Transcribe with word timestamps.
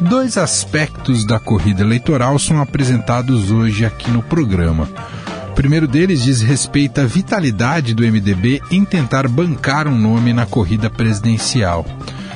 Dois 0.00 0.36
aspectos 0.36 1.24
da 1.24 1.40
corrida 1.40 1.82
eleitoral 1.82 2.38
são 2.38 2.60
apresentados 2.60 3.50
hoje 3.50 3.84
aqui 3.84 4.10
no 4.10 4.22
programa. 4.22 4.88
O 5.50 5.54
primeiro 5.54 5.88
deles 5.88 6.22
diz 6.22 6.42
respeito 6.42 7.00
à 7.00 7.06
vitalidade 7.06 7.94
do 7.94 8.02
MDB 8.02 8.60
em 8.70 8.84
tentar 8.84 9.26
bancar 9.26 9.88
um 9.88 9.98
nome 9.98 10.34
na 10.34 10.44
corrida 10.44 10.90
presidencial. 10.90 11.86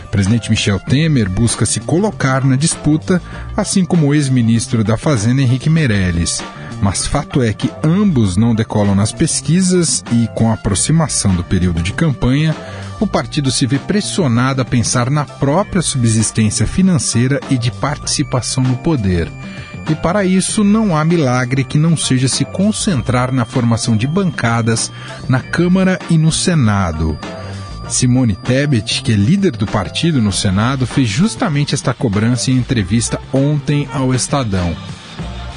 O 0.06 0.08
presidente 0.08 0.48
Michel 0.48 0.80
Temer 0.80 1.28
busca 1.28 1.66
se 1.66 1.80
colocar 1.80 2.44
na 2.44 2.56
disputa, 2.56 3.22
assim 3.54 3.84
como 3.84 4.06
o 4.06 4.14
ex-ministro 4.14 4.82
da 4.82 4.96
Fazenda 4.96 5.42
Henrique 5.42 5.68
Meirelles. 5.68 6.42
Mas 6.80 7.06
fato 7.06 7.42
é 7.42 7.52
que 7.52 7.70
ambos 7.84 8.38
não 8.38 8.54
decolam 8.54 8.94
nas 8.94 9.12
pesquisas 9.12 10.02
e, 10.10 10.26
com 10.34 10.50
a 10.50 10.54
aproximação 10.54 11.34
do 11.34 11.44
período 11.44 11.82
de 11.82 11.92
campanha, 11.92 12.56
o 13.00 13.06
partido 13.06 13.50
se 13.50 13.66
vê 13.66 13.78
pressionado 13.78 14.60
a 14.60 14.64
pensar 14.64 15.10
na 15.10 15.24
própria 15.24 15.80
subsistência 15.80 16.66
financeira 16.66 17.40
e 17.50 17.56
de 17.56 17.70
participação 17.70 18.62
no 18.62 18.76
poder. 18.76 19.32
E 19.88 19.94
para 19.94 20.24
isso 20.24 20.62
não 20.62 20.96
há 20.96 21.04
milagre 21.04 21.64
que 21.64 21.78
não 21.78 21.96
seja 21.96 22.28
se 22.28 22.44
concentrar 22.44 23.32
na 23.32 23.44
formação 23.44 23.96
de 23.96 24.06
bancadas 24.06 24.92
na 25.28 25.40
Câmara 25.40 25.98
e 26.10 26.18
no 26.18 26.30
Senado. 26.30 27.18
Simone 27.88 28.36
Tebet, 28.36 29.02
que 29.02 29.12
é 29.12 29.16
líder 29.16 29.52
do 29.52 29.66
partido 29.66 30.22
no 30.22 30.30
Senado, 30.30 30.86
fez 30.86 31.08
justamente 31.08 31.74
esta 31.74 31.92
cobrança 31.92 32.50
em 32.50 32.56
entrevista 32.56 33.20
ontem 33.32 33.88
ao 33.92 34.14
Estadão. 34.14 34.76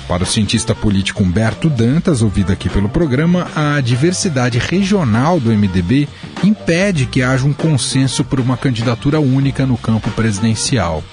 Para 0.07 0.23
o 0.23 0.25
cientista 0.25 0.75
político 0.75 1.23
Humberto 1.23 1.69
Dantas, 1.69 2.21
ouvido 2.21 2.51
aqui 2.51 2.69
pelo 2.69 2.89
programa, 2.89 3.47
a 3.55 3.79
diversidade 3.79 4.59
regional 4.59 5.39
do 5.39 5.49
MDB 5.49 6.09
impede 6.43 7.05
que 7.05 7.23
haja 7.23 7.45
um 7.45 7.53
consenso 7.53 8.23
por 8.23 8.39
uma 8.39 8.57
candidatura 8.57 9.19
única 9.19 9.65
no 9.65 9.77
campo 9.77 10.11
presidencial. 10.11 11.03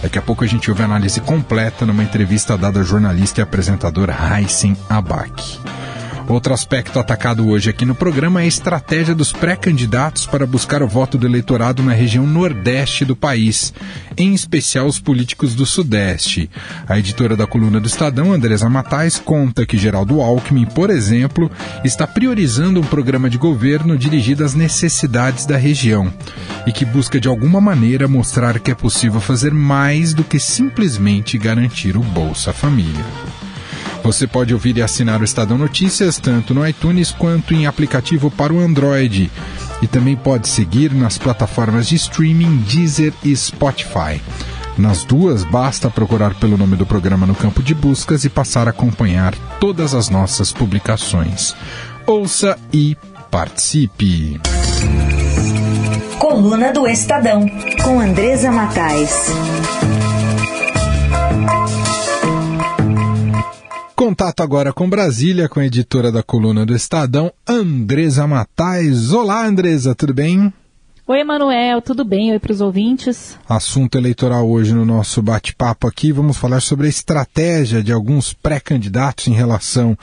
Daqui 0.00 0.18
a 0.18 0.22
pouco 0.22 0.44
a 0.44 0.46
gente 0.46 0.70
ouve 0.70 0.82
a 0.82 0.86
análise 0.86 1.20
completa 1.20 1.84
numa 1.84 2.02
entrevista 2.02 2.56
dada 2.56 2.80
à 2.80 2.82
jornalista 2.82 3.40
e 3.40 3.42
apresentadora 3.42 4.16
Heisen 4.32 4.76
Abak. 4.88 5.58
Outro 6.30 6.54
aspecto 6.54 7.00
atacado 7.00 7.48
hoje 7.48 7.70
aqui 7.70 7.84
no 7.84 7.92
programa 7.92 8.40
é 8.40 8.44
a 8.44 8.46
estratégia 8.46 9.16
dos 9.16 9.32
pré-candidatos 9.32 10.26
para 10.26 10.46
buscar 10.46 10.80
o 10.80 10.86
voto 10.86 11.18
do 11.18 11.26
eleitorado 11.26 11.82
na 11.82 11.92
região 11.92 12.24
nordeste 12.24 13.04
do 13.04 13.16
país, 13.16 13.74
em 14.16 14.32
especial 14.32 14.86
os 14.86 15.00
políticos 15.00 15.56
do 15.56 15.66
sudeste. 15.66 16.48
A 16.88 16.96
editora 16.96 17.36
da 17.36 17.48
coluna 17.48 17.80
do 17.80 17.88
Estadão, 17.88 18.32
Andresa 18.32 18.70
Matais, 18.70 19.18
conta 19.18 19.66
que 19.66 19.76
Geraldo 19.76 20.20
Alckmin, 20.20 20.66
por 20.66 20.88
exemplo, 20.88 21.50
está 21.82 22.06
priorizando 22.06 22.78
um 22.78 22.84
programa 22.84 23.28
de 23.28 23.36
governo 23.36 23.98
dirigido 23.98 24.44
às 24.44 24.54
necessidades 24.54 25.46
da 25.46 25.56
região 25.56 26.14
e 26.64 26.70
que 26.70 26.84
busca 26.84 27.18
de 27.18 27.26
alguma 27.26 27.60
maneira 27.60 28.06
mostrar 28.06 28.60
que 28.60 28.70
é 28.70 28.74
possível 28.76 29.20
fazer 29.20 29.52
mais 29.52 30.14
do 30.14 30.22
que 30.22 30.38
simplesmente 30.38 31.36
garantir 31.36 31.96
o 31.96 32.02
Bolsa 32.04 32.52
Família. 32.52 33.04
Você 34.02 34.26
pode 34.26 34.54
ouvir 34.54 34.76
e 34.76 34.82
assinar 34.82 35.20
o 35.20 35.24
Estadão 35.24 35.58
Notícias 35.58 36.18
tanto 36.18 36.54
no 36.54 36.66
iTunes 36.66 37.12
quanto 37.12 37.54
em 37.54 37.66
aplicativo 37.66 38.30
para 38.30 38.52
o 38.52 38.60
Android. 38.60 39.30
E 39.82 39.86
também 39.86 40.16
pode 40.16 40.48
seguir 40.48 40.92
nas 40.92 41.18
plataformas 41.18 41.86
de 41.86 41.96
streaming 41.96 42.58
Deezer 42.58 43.12
e 43.22 43.34
Spotify. 43.36 44.20
Nas 44.76 45.04
duas, 45.04 45.44
basta 45.44 45.90
procurar 45.90 46.34
pelo 46.34 46.56
nome 46.56 46.76
do 46.76 46.86
programa 46.86 47.26
no 47.26 47.34
campo 47.34 47.62
de 47.62 47.74
buscas 47.74 48.24
e 48.24 48.30
passar 48.30 48.66
a 48.66 48.70
acompanhar 48.70 49.34
todas 49.58 49.94
as 49.94 50.08
nossas 50.08 50.52
publicações. 50.52 51.54
Ouça 52.06 52.58
e 52.72 52.96
participe! 53.30 54.40
Coluna 56.18 56.72
do 56.72 56.86
Estadão, 56.86 57.46
com 57.82 58.00
Andresa 58.00 58.50
Matais. 58.50 59.30
Contato 64.00 64.42
agora 64.42 64.72
com 64.72 64.88
Brasília, 64.88 65.46
com 65.46 65.60
a 65.60 65.66
editora 65.66 66.10
da 66.10 66.22
coluna 66.22 66.64
do 66.64 66.74
Estadão, 66.74 67.30
Andresa 67.46 68.26
Matais. 68.26 69.12
Olá, 69.12 69.44
Andresa, 69.44 69.94
tudo 69.94 70.14
bem? 70.14 70.50
Oi, 71.06 71.20
Emanuel, 71.20 71.82
tudo 71.82 72.02
bem? 72.02 72.32
Oi 72.32 72.38
para 72.38 72.50
os 72.50 72.62
ouvintes. 72.62 73.38
Assunto 73.46 73.98
eleitoral 73.98 74.48
hoje 74.48 74.72
no 74.72 74.86
nosso 74.86 75.20
bate-papo 75.20 75.86
aqui. 75.86 76.12
Vamos 76.12 76.38
falar 76.38 76.60
sobre 76.60 76.86
a 76.86 76.88
estratégia 76.88 77.82
de 77.82 77.92
alguns 77.92 78.32
pré-candidatos 78.32 79.28
em 79.28 79.34
relação 79.34 79.94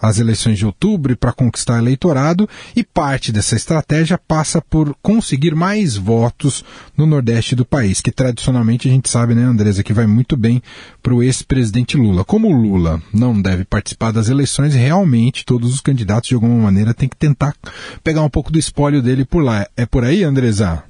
às 0.00 0.18
eleições 0.18 0.58
de 0.58 0.66
outubro 0.66 1.16
para 1.16 1.32
conquistar 1.32 1.78
eleitorado 1.78 2.48
e 2.74 2.84
parte 2.84 3.32
dessa 3.32 3.56
estratégia 3.56 4.18
passa 4.18 4.60
por 4.60 4.94
conseguir 5.02 5.54
mais 5.54 5.96
votos 5.96 6.64
no 6.96 7.06
Nordeste 7.06 7.54
do 7.54 7.64
país, 7.64 8.00
que 8.00 8.12
tradicionalmente 8.12 8.88
a 8.88 8.90
gente 8.90 9.10
sabe, 9.10 9.34
né, 9.34 9.42
Andresa, 9.42 9.82
que 9.82 9.92
vai 9.92 10.06
muito 10.06 10.36
bem 10.36 10.62
para 11.02 11.14
o 11.14 11.22
ex-presidente 11.22 11.96
Lula. 11.96 12.24
Como 12.24 12.48
o 12.48 12.52
Lula 12.52 13.02
não 13.12 13.40
deve 13.40 13.64
participar 13.64 14.12
das 14.12 14.28
eleições, 14.28 14.74
realmente 14.74 15.44
todos 15.44 15.72
os 15.74 15.80
candidatos 15.80 16.28
de 16.28 16.34
alguma 16.34 16.62
maneira 16.62 16.94
têm 16.94 17.08
que 17.08 17.16
tentar 17.16 17.54
pegar 18.02 18.22
um 18.22 18.30
pouco 18.30 18.52
do 18.52 18.58
espólio 18.58 19.02
dele 19.02 19.24
por 19.24 19.42
lá. 19.42 19.66
É 19.76 19.86
por 19.86 20.04
aí, 20.04 20.24
Andresa? 20.24 20.82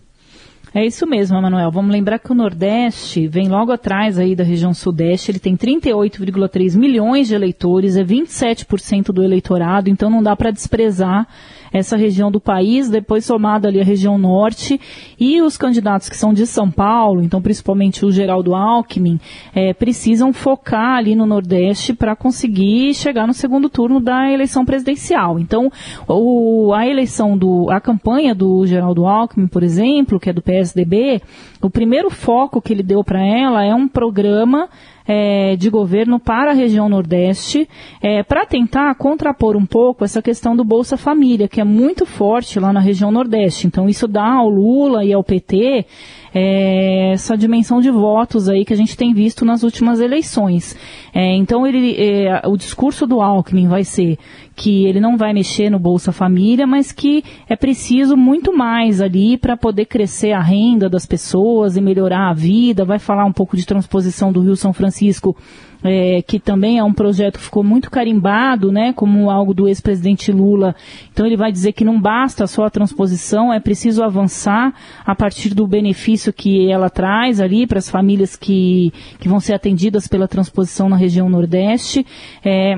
É 0.79 0.87
isso 0.87 1.09
mesmo, 1.09 1.43
Manuel. 1.43 1.73
Vamos 1.73 1.91
lembrar 1.91 2.21
que 2.21 2.31
o 2.31 2.35
Nordeste 2.37 3.27
vem 3.27 3.49
logo 3.49 3.73
atrás 3.73 4.17
aí 4.17 4.37
da 4.37 4.45
região 4.45 4.73
Sudeste. 4.73 5.33
Ele 5.33 5.41
tem 5.41 5.57
38,3 5.57 6.77
milhões 6.77 7.27
de 7.27 7.35
eleitores, 7.35 7.97
é 7.97 8.05
27% 8.05 9.07
do 9.07 9.25
eleitorado, 9.25 9.91
então 9.91 10.09
não 10.09 10.23
dá 10.23 10.37
para 10.37 10.53
desprezar 10.53 11.27
essa 11.73 11.97
região 11.97 12.31
do 12.31 12.41
país, 12.41 12.89
depois 12.89 13.25
somado 13.25 13.67
ali 13.67 13.81
a 13.81 13.85
região 13.85 14.19
norte 14.19 14.81
e 15.19 15.41
os 15.43 15.57
candidatos 15.57 16.09
que 16.09 16.17
são 16.17 16.33
de 16.33 16.47
São 16.47 16.71
Paulo, 16.71 17.23
então 17.23 17.41
principalmente 17.43 18.05
o 18.05 18.11
Geraldo 18.11 18.55
Alckmin, 18.55 19.21
é, 19.55 19.73
precisam 19.73 20.33
focar 20.33 20.97
ali 20.97 21.15
no 21.15 21.27
Nordeste 21.27 21.93
para 21.93 22.17
conseguir 22.17 22.95
chegar 22.95 23.27
no 23.27 23.35
segundo 23.35 23.69
turno 23.69 24.01
da 24.01 24.31
eleição 24.31 24.65
presidencial. 24.65 25.39
Então, 25.39 25.71
o, 26.07 26.73
a 26.73 26.87
eleição 26.87 27.37
do, 27.37 27.71
a 27.71 27.81
campanha 27.81 28.35
do 28.35 28.67
Geraldo 28.67 29.07
Alckmin, 29.07 29.47
por 29.47 29.63
exemplo, 29.63 30.21
que 30.21 30.31
é 30.31 30.33
do 30.33 30.43
PSDB, 30.43 31.21
o 31.61 31.71
primeiro 31.71 32.11
foco 32.11 32.61
que 32.61 32.73
ele 32.73 32.83
deu 32.83 33.03
para 33.03 33.25
ela 33.25 33.65
é 33.65 33.75
um 33.75 33.89
programa 33.89 34.69
é, 35.09 35.57
de 35.57 35.71
governo 35.71 36.21
para 36.21 36.51
a 36.51 36.55
região 36.55 36.87
Nordeste, 36.87 37.67
é, 38.03 38.23
para 38.23 38.45
tentar 38.45 38.95
contrapor 38.97 39.57
um 39.57 39.65
pouco 39.65 40.05
essa 40.05 40.21
questão 40.21 40.55
do 40.55 40.63
Bolsa 40.63 40.99
Família, 40.99 41.49
que 41.49 41.63
é 41.63 41.65
muito 41.65 42.05
forte 42.05 42.61
lá 42.61 42.75
na 42.75 42.81
região 42.81 43.11
Nordeste. 43.11 43.67
Então, 43.67 43.89
isso 43.89 44.07
dá 44.07 44.35
ao 44.35 44.51
Lula 44.51 45.03
e 45.03 45.13
ao 45.15 45.25
PT 45.25 45.87
é, 46.35 47.13
essa 47.13 47.37
dimensão 47.37 47.81
de 47.81 47.91
votos 47.91 48.49
aí 48.49 48.65
que 48.65 48.75
a 48.75 48.77
gente 48.77 48.97
tem 48.97 49.15
visto 49.15 49.47
nas 49.47 49.63
últimas 49.63 49.99
eleições. 49.99 50.77
É, 51.21 51.35
então, 51.35 51.67
ele, 51.67 51.97
é, 51.99 52.43
o 52.47 52.57
discurso 52.57 53.05
do 53.05 53.21
Alckmin 53.21 53.67
vai 53.67 53.83
ser 53.83 54.17
que 54.55 54.87
ele 54.87 55.01
não 55.01 55.17
vai 55.17 55.33
mexer 55.33 55.69
no 55.69 55.77
Bolsa 55.77 56.13
Família, 56.13 56.65
mas 56.65 56.93
que 56.93 57.25
é 57.49 57.57
preciso 57.57 58.17
muito 58.17 58.57
mais 58.57 59.01
ali 59.01 59.37
para 59.37 59.57
poder 59.57 59.87
crescer 59.87 60.31
a 60.31 60.41
renda 60.41 60.89
das 60.89 61.07
pessoas 61.07 61.77
e 61.77 61.81
melhorar 61.81 62.31
a 62.31 62.33
vida. 62.33 62.85
Vai 62.85 63.01
falar 63.01 63.25
um 63.25 63.33
pouco 63.33 63.57
de 63.57 63.67
transposição 63.67 64.33
do 64.33 64.43
Rio 64.43 64.55
São 64.55 64.73
Francisco 64.73 65.37
é, 65.83 66.23
que 66.23 66.39
também 66.39 66.79
é 66.79 66.85
um 66.85 66.93
projeto 66.93 67.39
que 67.39 67.45
ficou 67.45 67.63
muito 67.63 67.91
carimbado, 67.91 68.73
né, 68.73 68.93
como 68.93 69.31
algo 69.31 69.55
do 69.55 69.69
ex-presidente 69.69 70.33
Lula. 70.33 70.75
Então 71.13 71.27
ele 71.27 71.37
vai 71.37 71.53
dizer 71.53 71.73
que 71.73 71.85
não 71.85 72.01
basta 72.01 72.47
só 72.47 72.65
a 72.65 72.71
transposição, 72.71 73.53
é 73.53 73.61
preciso 73.61 74.03
avançar 74.03 74.73
a 75.05 75.15
partir 75.15 75.55
do 75.55 75.67
benefício 75.67 76.33
que 76.33 76.71
ela 76.71 76.91
traz 76.91 77.41
ali 77.41 77.67
para 77.67 77.79
as 77.79 77.89
famílias 77.89 78.37
que, 78.37 78.93
que 79.19 79.29
vão 79.29 79.41
ser 79.41 79.55
atendidas 79.55 80.09
pela 80.09 80.29
transposição 80.29 80.89
na 80.89 80.97
região 80.97 81.29
Nordeste. 81.29 82.05
É, 82.45 82.77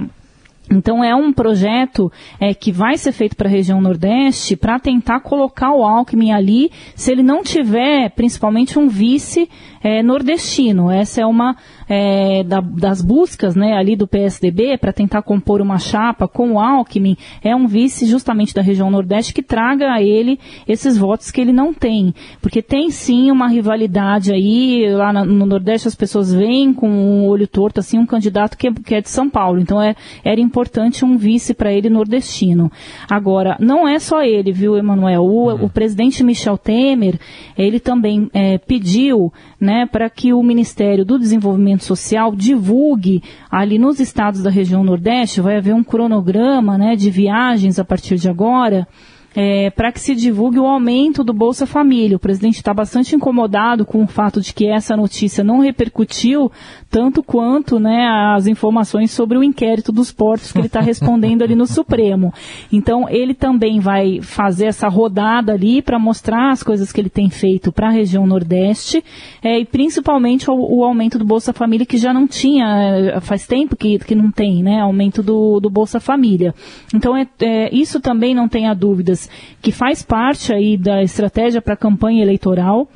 Então 0.71 1.03
é 1.03 1.13
um 1.15 1.33
projeto 1.33 2.13
é, 2.39 2.55
que 2.55 2.71
vai 2.71 2.97
ser 2.97 3.11
feito 3.11 3.35
para 3.35 3.49
a 3.49 3.51
região 3.51 3.81
Nordeste 3.81 4.57
para 4.57 4.79
tentar 4.79 5.21
colocar 5.21 5.73
o 5.73 5.83
Alckmin 5.83 6.31
ali, 6.31 6.71
se 6.95 7.11
ele 7.11 7.25
não 7.25 7.43
tiver, 7.43 8.11
principalmente 8.11 8.79
um 8.79 8.89
vice 8.89 9.49
é, 9.83 10.03
nordestino. 10.03 10.91
Essa 10.91 11.23
é 11.23 11.27
uma 11.27 11.57
é, 11.89 12.45
da, 12.45 12.61
das 12.61 13.03
buscas 13.03 13.57
né, 13.57 13.73
ali 13.73 13.97
do 13.97 14.07
PSDB 14.07 14.77
para 14.79 14.93
tentar 14.93 15.23
compor 15.23 15.61
uma 15.61 15.79
chapa 15.79 16.29
com 16.29 16.53
o 16.53 16.61
Alckmin. 16.61 17.17
É 17.43 17.55
um 17.57 17.67
vice 17.67 18.07
justamente 18.07 18.55
da 18.55 18.63
região 18.63 18.91
Nordeste 18.91 19.33
que 19.33 19.43
traga 19.43 19.93
a 19.93 20.03
ele 20.03 20.39
esses 20.69 20.97
votos 20.97 21.31
que 21.31 21.41
ele 21.41 21.53
não 21.53 21.73
tem. 21.73 22.15
Porque 22.41 22.63
tem 22.63 22.91
sim 22.91 23.31
uma 23.31 23.49
rivalidade 23.49 24.33
aí, 24.33 24.87
lá 24.93 25.13
no 25.13 25.47
Nordeste 25.47 25.89
as 25.89 25.95
pessoas 25.95 26.33
veem 26.33 26.73
com 26.73 26.89
o 26.89 26.91
um 26.91 27.27
olho 27.27 27.47
torto 27.47 27.81
assim 27.81 27.99
um 27.99 28.07
candidato 28.07 28.57
que 28.57 28.69
é, 28.69 28.73
que 28.73 28.95
é 28.95 29.01
de 29.01 29.09
São 29.09 29.29
Paulo. 29.29 29.61
Então 29.61 29.81
é, 29.81 29.95
era 30.25 30.41
importante 30.41 31.05
um 31.05 31.17
vice 31.17 31.55
para 31.55 31.73
ele 31.73 31.89
nordestino. 31.89 32.71
Agora, 33.09 33.57
não 33.59 33.89
é 33.89 33.99
só 33.99 34.23
ele, 34.23 34.53
viu, 34.53 34.77
Emanuel? 34.77 35.23
O, 35.23 35.49
uhum. 35.49 35.65
o 35.65 35.71
presidente 35.71 36.23
Michel 36.23 36.59
Temer, 36.59 37.19
ele 37.57 37.81
também 37.81 38.31
é, 38.33 38.59
pediu 38.59 39.33
né, 39.61 39.70
para 39.91 40.09
que 40.11 40.33
o 40.33 40.43
Ministério 40.43 41.05
do 41.05 41.19
Desenvolvimento 41.19 41.85
Social 41.85 42.35
divulgue 42.35 43.23
ali 43.51 43.79
nos 43.79 44.01
estados 44.01 44.43
da 44.43 44.51
região 44.51 44.85
Nordeste, 44.85 45.41
vai 45.41 45.57
haver 45.57 45.75
um 45.75 45.85
cronograma 45.85 46.77
né, 46.77 46.97
de 46.97 47.11
viagens 47.11 47.79
a 47.79 47.85
partir 47.85 48.17
de 48.17 48.29
agora 48.29 48.87
é, 49.35 49.71
para 49.71 49.93
que 49.93 50.01
se 50.01 50.15
divulgue 50.15 50.59
o 50.59 50.67
aumento 50.67 51.23
do 51.23 51.33
Bolsa 51.33 51.67
Família. 51.67 52.17
O 52.17 52.21
presidente 52.21 52.57
está 52.57 52.75
bastante 52.75 53.15
incomodado 53.15 53.85
com 53.85 54.03
o 54.03 54.07
fato 54.07 54.41
de 54.41 54.53
que 54.53 54.67
essa 54.67 54.97
notícia 54.97 55.45
não 55.45 55.61
repercutiu 55.61 56.51
tanto 56.91 57.23
quanto 57.23 57.79
né, 57.79 58.07
as 58.35 58.47
informações 58.47 59.13
sobre 59.13 59.39
o 59.39 59.45
inquérito 59.45 59.93
dos 59.93 60.11
portos 60.11 60.51
que 60.51 60.59
ele 60.59 60.67
está 60.67 60.81
respondendo 60.81 61.43
ali 61.43 61.55
no 61.55 61.67
Supremo. 61.69 62.35
Então, 62.73 63.09
ele 63.09 63.35
também 63.35 63.79
vai 63.79 64.21
fazer 64.21 64.67
essa 64.67 64.89
rodada 64.89 65.53
ali 65.53 65.81
para 65.81 65.99
mostrar 65.99 66.51
as 66.51 66.63
coisas 66.63 66.91
que 66.91 67.01
ele 67.01 67.11
tem 67.11 67.31
feito 67.31 67.71
para 67.71 67.89
a 67.89 67.93
região 67.93 68.27
Nordeste 68.27 69.05
é, 69.43 69.61
e 69.61 69.65
principalmente 69.65 70.51
o, 70.51 70.55
o, 70.55 70.85
aumento 70.85 71.19
do 71.19 71.25
Bolsa 71.25 71.53
Família, 71.53 71.87
que 71.87 71.97
já 71.97 72.13
não 72.13 72.27
tinha, 72.27 72.67
é, 73.15 73.21
faz 73.21 73.47
tempo 73.47 73.77
que, 73.77 73.99
que 74.01 74.15
não 74.15 74.31
tem, 74.33 74.63
né, 74.63 74.81
aumento 74.81 75.23
do, 75.23 75.61
do 75.61 75.71
Bolsa 75.71 76.01
Família. 76.01 76.53
Então, 76.93 77.17
é, 77.17 77.27
é, 77.41 77.75
isso 77.75 78.01
também 78.01 78.35
não 78.35 78.49
tenha 78.49 78.75
dúvidas 78.75 79.20
que 79.61 79.73
faz 79.73 80.03
parte 80.03 80.53
aí 80.53 80.77
da 80.77 81.03
estratégia 81.03 81.61
para 81.61 81.75
a 81.75 81.77
campanha 81.77 82.23
eleitoral. 82.23 82.89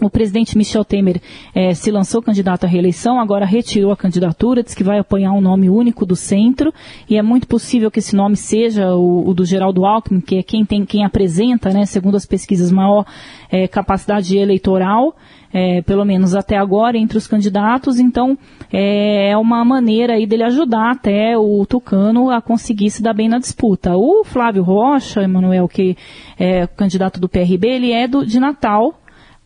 O 0.00 0.08
presidente 0.08 0.56
Michel 0.56 0.84
Temer 0.84 1.20
eh, 1.54 1.74
se 1.74 1.90
lançou 1.90 2.22
candidato 2.22 2.64
à 2.64 2.66
reeleição, 2.66 3.20
agora 3.20 3.44
retirou 3.44 3.92
a 3.92 3.96
candidatura, 3.96 4.62
diz 4.62 4.74
que 4.74 4.82
vai 4.82 4.98
apoiar 4.98 5.32
um 5.32 5.40
nome 5.40 5.68
único 5.68 6.06
do 6.06 6.16
centro, 6.16 6.72
e 7.08 7.16
é 7.16 7.22
muito 7.22 7.46
possível 7.46 7.90
que 7.90 7.98
esse 7.98 8.16
nome 8.16 8.36
seja 8.36 8.94
o, 8.94 9.28
o 9.28 9.34
do 9.34 9.44
Geraldo 9.44 9.84
Alckmin, 9.84 10.20
que 10.20 10.38
é 10.38 10.42
quem, 10.42 10.64
tem, 10.64 10.84
quem 10.86 11.04
apresenta, 11.04 11.70
né, 11.70 11.84
segundo 11.84 12.16
as 12.16 12.24
pesquisas, 12.24 12.72
maior 12.72 13.04
eh, 13.50 13.68
capacidade 13.68 14.36
eleitoral 14.38 15.14
é, 15.52 15.82
pelo 15.82 16.04
menos 16.04 16.34
até 16.34 16.56
agora, 16.56 16.96
entre 16.96 17.18
os 17.18 17.26
candidatos. 17.26 17.98
Então, 17.98 18.38
é, 18.72 19.30
é 19.30 19.36
uma 19.36 19.64
maneira 19.64 20.14
aí 20.14 20.26
dele 20.26 20.44
ajudar 20.44 20.92
até 20.92 21.36
o 21.36 21.64
Tucano 21.66 22.30
a 22.30 22.40
conseguir 22.40 22.90
se 22.90 23.02
dar 23.02 23.14
bem 23.14 23.28
na 23.28 23.38
disputa. 23.38 23.96
O 23.96 24.24
Flávio 24.24 24.62
Rocha, 24.62 25.22
Emanuel, 25.22 25.68
que 25.68 25.96
é 26.38 26.66
candidato 26.66 27.20
do 27.20 27.28
PRB, 27.28 27.68
ele 27.68 27.92
é 27.92 28.06
do, 28.06 28.24
de 28.24 28.38
Natal, 28.38 28.94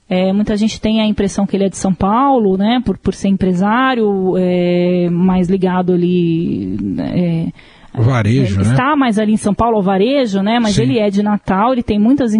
é, 0.09 0.33
muita 0.33 0.57
gente 0.57 0.81
tem 0.81 1.01
a 1.01 1.07
impressão 1.07 1.47
que 1.47 1.57
ele 1.57 1.65
é 1.65 1.69
de 1.69 1.77
São 1.77 1.95
Paulo, 1.95 2.57
né, 2.57 2.81
por, 2.85 2.99
por 2.99 3.15
ser 3.15 3.29
empresário, 3.29 4.35
é, 4.37 5.09
mais 5.11 5.49
ligado 5.49 5.93
ali 5.93 6.77
é, 6.99 7.49
Varejo, 8.03 8.61
né? 8.61 8.73
Está 8.73 8.97
mais 8.97 9.21
ali 9.21 9.35
em 9.35 9.37
São 9.37 9.55
Paulo, 9.55 9.79
o 9.79 9.83
varejo, 9.83 10.43
né? 10.43 10.59
Mas 10.59 10.75
Sim. 10.75 10.83
ele 10.83 10.99
é 10.99 11.09
de 11.11 11.23
Natal, 11.23 11.73
ele 11.73 11.83
tem 11.83 11.99
muitas, 11.99 12.33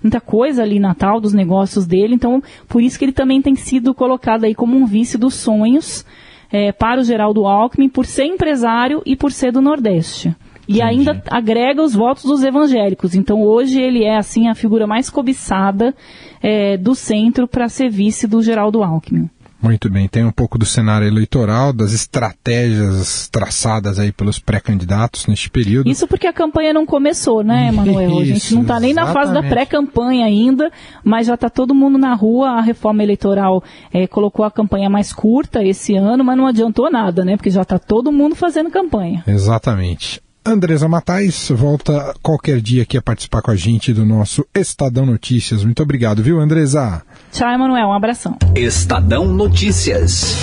muita 0.00 0.20
coisa 0.20 0.62
ali 0.62 0.76
em 0.76 0.80
Natal 0.80 1.20
dos 1.20 1.34
negócios 1.34 1.84
dele, 1.84 2.14
então 2.14 2.40
por 2.68 2.80
isso 2.80 2.96
que 2.96 3.04
ele 3.04 3.12
também 3.12 3.42
tem 3.42 3.56
sido 3.56 3.92
colocado 3.92 4.44
aí 4.44 4.54
como 4.54 4.76
um 4.76 4.86
vice 4.86 5.18
dos 5.18 5.34
sonhos 5.34 6.06
é, 6.52 6.70
para 6.70 7.00
o 7.00 7.04
Geraldo 7.04 7.44
Alckmin, 7.44 7.88
por 7.88 8.06
ser 8.06 8.24
empresário 8.24 9.02
e 9.04 9.16
por 9.16 9.32
ser 9.32 9.50
do 9.50 9.60
Nordeste. 9.60 10.34
E 10.70 10.82
ainda 10.82 11.22
agrega 11.28 11.82
os 11.82 11.94
votos 11.94 12.24
dos 12.24 12.42
evangélicos. 12.42 13.14
Então 13.14 13.42
hoje 13.42 13.80
ele 13.80 14.04
é 14.04 14.16
assim 14.16 14.48
a 14.48 14.54
figura 14.54 14.86
mais 14.86 15.10
cobiçada 15.10 15.94
é, 16.42 16.76
do 16.76 16.94
centro 16.94 17.48
para 17.48 17.68
ser 17.68 17.90
vice 17.90 18.26
do 18.26 18.42
Geraldo 18.42 18.82
Alckmin. 18.82 19.28
Muito 19.62 19.90
bem, 19.90 20.08
tem 20.08 20.24
um 20.24 20.32
pouco 20.32 20.56
do 20.56 20.64
cenário 20.64 21.06
eleitoral, 21.06 21.70
das 21.70 21.92
estratégias 21.92 23.28
traçadas 23.28 23.98
aí 23.98 24.10
pelos 24.10 24.38
pré-candidatos 24.38 25.26
neste 25.26 25.50
período. 25.50 25.86
Isso 25.86 26.08
porque 26.08 26.26
a 26.26 26.32
campanha 26.32 26.72
não 26.72 26.86
começou, 26.86 27.44
né, 27.44 27.68
Emanuel? 27.72 28.20
a 28.20 28.24
gente 28.24 28.54
não 28.54 28.62
está 28.62 28.80
nem 28.80 28.94
na 28.94 29.12
fase 29.12 29.34
da 29.34 29.42
pré-campanha 29.42 30.24
ainda, 30.24 30.72
mas 31.04 31.26
já 31.26 31.34
está 31.34 31.50
todo 31.50 31.74
mundo 31.74 31.98
na 31.98 32.14
rua. 32.14 32.52
A 32.52 32.60
reforma 32.62 33.02
eleitoral 33.02 33.62
é, 33.92 34.06
colocou 34.06 34.46
a 34.46 34.50
campanha 34.50 34.88
mais 34.88 35.12
curta 35.12 35.62
esse 35.62 35.94
ano, 35.94 36.24
mas 36.24 36.38
não 36.38 36.46
adiantou 36.46 36.90
nada, 36.90 37.22
né? 37.22 37.36
Porque 37.36 37.50
já 37.50 37.62
está 37.62 37.78
todo 37.78 38.10
mundo 38.10 38.34
fazendo 38.34 38.70
campanha. 38.70 39.22
Exatamente. 39.26 40.22
Andresa 40.44 40.88
Matais 40.88 41.50
volta 41.50 42.14
qualquer 42.22 42.60
dia 42.60 42.82
aqui 42.82 42.96
a 42.96 43.02
participar 43.02 43.42
com 43.42 43.50
a 43.50 43.56
gente 43.56 43.92
do 43.92 44.04
nosso 44.04 44.46
Estadão 44.54 45.04
Notícias. 45.04 45.64
Muito 45.64 45.82
obrigado, 45.82 46.22
viu, 46.22 46.40
Andresa? 46.40 47.02
Tchau, 47.30 47.48
Emanuel. 47.48 47.88
Um 47.88 47.92
abração. 47.92 48.36
Estadão 48.54 49.26
Notícias. 49.26 50.34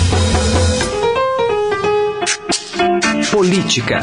Política. 3.30 4.00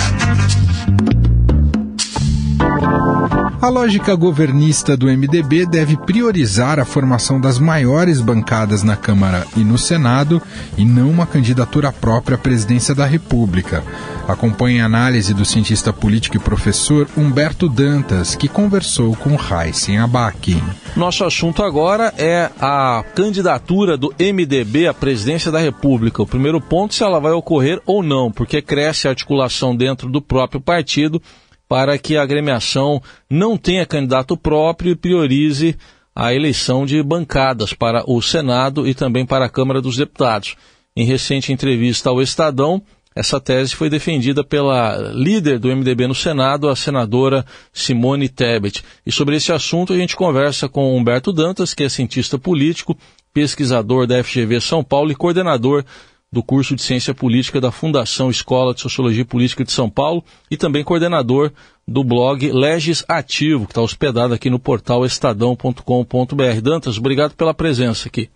A 3.66 3.70
lógica 3.70 4.14
governista 4.14 4.96
do 4.96 5.08
MDB 5.08 5.66
deve 5.66 5.98
priorizar 5.98 6.80
a 6.80 6.86
formação 6.86 7.42
das 7.42 7.58
maiores 7.58 8.22
bancadas 8.22 8.84
na 8.84 8.96
Câmara 8.96 9.48
e 9.58 9.62
no 9.62 9.76
Senado 9.76 10.40
e 10.78 10.86
não 10.86 11.10
uma 11.10 11.26
candidatura 11.26 11.92
própria 11.92 12.36
à 12.36 12.38
presidência 12.38 12.94
da 12.94 13.08
República. 13.08 13.84
Acompanhe 14.28 14.82
a 14.82 14.86
análise 14.86 15.34
do 15.34 15.44
cientista 15.44 15.92
político 15.92 16.38
e 16.38 16.40
professor 16.40 17.08
Humberto 17.18 17.68
Dantas, 17.68 18.36
que 18.36 18.48
conversou 18.48 19.16
com 19.16 19.32
Heisen 19.32 19.98
Abac. 19.98 20.62
Nosso 20.96 21.24
assunto 21.24 21.64
agora 21.64 22.14
é 22.20 22.52
a 22.62 23.04
candidatura 23.16 23.98
do 23.98 24.14
MDB 24.20 24.88
à 24.88 24.94
presidência 24.94 25.52
da 25.52 25.58
República. 25.58 26.22
O 26.22 26.28
primeiro 26.28 26.62
ponto 26.62 26.94
se 26.94 27.04
ela 27.04 27.20
vai 27.20 27.32
ocorrer 27.32 27.82
ou 27.84 28.04
não, 28.04 28.32
porque 28.32 28.62
cresce 28.62 29.08
a 29.08 29.12
articulação 29.12 29.76
dentro 29.76 30.08
do 30.08 30.22
próprio 30.22 30.62
partido 30.62 31.20
para 31.68 31.98
que 31.98 32.18
a 32.18 32.24
agremiação 32.24 33.02
não 33.30 33.58
tenha 33.58 33.86
candidato 33.86 34.38
próprio 34.38 34.92
e 34.92 34.96
priorize 34.96 35.76
a 36.16 36.34
eleição 36.34 36.86
de 36.86 37.02
bancadas 37.04 37.74
para 37.74 38.04
o 38.10 38.22
Senado 38.22 38.88
e 38.88 38.94
também 38.94 39.26
para 39.26 39.46
a 39.46 39.50
Câmara 39.50 39.82
dos 39.82 39.98
Deputados. 39.98 40.56
Em 40.96 41.06
recente 41.06 41.52
entrevista 41.52 42.10
ao 42.10 42.22
Estadão, 42.22 42.82
essa 43.14 43.40
tese 43.40 43.76
foi 43.76 43.90
defendida 43.90 44.44
pela 44.44 44.98
líder 45.14 45.58
do 45.58 45.74
MDB 45.74 46.08
no 46.08 46.16
Senado, 46.16 46.70
a 46.70 46.76
senadora 46.76 47.46
Simone 47.72 48.28
Tebet. 48.28 48.84
E 49.06 49.12
sobre 49.12 49.38
esse 49.38 49.54
assunto 49.54 49.94
a 49.94 49.98
gente 49.98 50.16
conversa 50.16 50.68
com 50.68 50.96
Humberto 50.98 51.32
Dantas, 51.32 51.74
que 51.74 51.84
é 51.84 51.90
cientista 51.90 52.38
político, 52.38 52.98
pesquisador 53.34 54.06
da 54.06 54.22
FGV 54.24 54.60
São 54.62 54.84
Paulo 54.84 55.12
e 55.12 55.16
coordenador 55.16 55.84
do 56.32 56.44
curso 56.44 56.76
de 56.76 56.82
Ciência 56.82 57.14
Política 57.14 57.62
da 57.62 57.72
Fundação 57.72 58.30
Escola 58.30 58.74
de 58.74 58.82
Sociologia 58.82 59.26
Política 59.26 59.64
de 59.64 59.72
São 59.72 59.90
Paulo 59.90 60.24
e 60.50 60.58
também 60.58 60.84
coordenador 60.84 61.52
do 61.88 62.04
blog 62.04 62.52
Legis 62.52 63.06
Ativo, 63.08 63.66
que 63.66 63.72
está 63.72 63.82
hospedado 63.82 64.34
aqui 64.34 64.50
no 64.50 64.60
portal 64.60 65.06
estadão.com.br. 65.06 66.62
Dantas, 66.64 66.98
obrigado 66.98 67.36
pela 67.36 67.54
presença 67.54 68.08
aqui. 68.08 68.30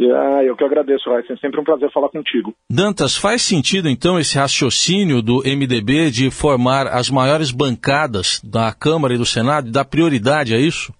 Ah, 0.00 0.44
eu 0.44 0.54
que 0.56 0.62
agradeço, 0.62 1.10
Raíssa. 1.10 1.32
É 1.32 1.36
sempre 1.36 1.60
um 1.60 1.64
prazer 1.64 1.90
falar 1.92 2.08
contigo. 2.08 2.54
Dantas, 2.70 3.16
faz 3.16 3.42
sentido 3.42 3.88
então 3.88 4.18
esse 4.18 4.38
raciocínio 4.38 5.20
do 5.20 5.42
MDB 5.44 6.10
de 6.10 6.30
formar 6.30 6.86
as 6.86 7.10
maiores 7.10 7.50
bancadas 7.50 8.40
da 8.44 8.72
Câmara 8.72 9.14
e 9.14 9.18
do 9.18 9.26
Senado 9.26 9.68
e 9.68 9.72
dar 9.72 9.84
prioridade 9.84 10.54
a 10.54 10.58
isso? 10.58 10.94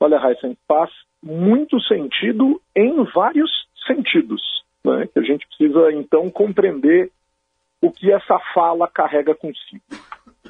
Olha, 0.00 0.18
Raíssa, 0.18 0.50
faz 0.66 0.90
muito 1.22 1.78
sentido 1.82 2.60
em 2.74 3.04
vários 3.14 3.50
sentidos 3.86 4.40
né, 4.84 5.08
que 5.12 5.18
a 5.18 5.22
gente 5.22 5.46
precisa 5.46 5.92
então 5.92 6.30
compreender 6.30 7.10
o 7.80 7.90
que 7.90 8.10
essa 8.12 8.38
fala 8.54 8.88
carrega 8.88 9.34
consigo. 9.34 9.82